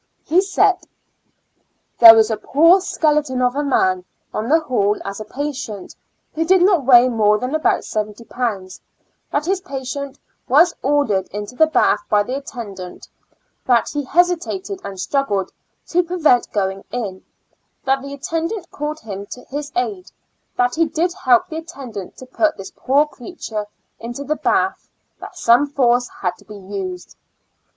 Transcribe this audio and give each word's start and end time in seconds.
He 0.23 0.41
said:" 0.41 0.77
There 1.99 2.15
was 2.15 2.31
a 2.31 2.35
poor 2.37 2.81
skeleton 2.81 3.39
of 3.43 3.55
a 3.55 3.63
man 3.63 4.03
on 4.33 4.49
the 4.49 4.59
hall 4.59 4.97
as 5.05 5.19
a 5.19 5.25
patient, 5.25 5.95
who 6.33 6.43
did 6.43 6.63
not 6.63 6.85
weigh 6.85 7.07
more 7.07 7.37
than 7.37 7.53
about 7.53 7.85
seventy 7.85 8.23
pounds; 8.23 8.81
that 9.31 9.43
this 9.43 9.61
patient 9.61 10.17
was 10.47 10.73
ordered 10.81 11.27
into 11.27 11.55
the 11.55 11.67
bath 11.67 11.99
by 12.09 12.23
the 12.23 12.35
attendant; 12.35 13.09
that 13.67 13.89
he 13.93 14.03
hesitated, 14.03 14.81
and 14.83 14.99
struggled 14.99 15.51
to* 15.89 16.01
prevent 16.01 16.51
going 16.51 16.83
in; 16.91 17.23
that 17.85 18.01
the 18.01 18.15
attendant 18.15 18.71
called 18.71 19.01
him 19.01 19.27
to 19.27 19.43
his 19.51 19.71
aid; 19.75 20.11
that 20.57 20.73
he 20.73 20.85
did 20.87 21.13
help 21.13 21.47
the 21.47 21.57
attendant 21.57 22.17
to 22.17 22.25
put 22.25 22.57
this 22.57 22.71
poor 22.75 23.05
creature 23.05 23.67
into 23.99 24.23
the 24.23 24.35
bath; 24.35 24.89
that 25.19 25.37
some 25.37 25.67
force 25.67 26.09
had 26.23 26.35
to 26.39 26.45
be 26.45 26.57
used." 26.57 27.15